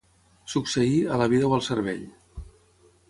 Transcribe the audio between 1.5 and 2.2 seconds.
o al cervell.